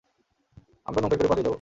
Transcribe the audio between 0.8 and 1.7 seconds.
আমরা নৌকায় করে পালিয়ে যাব!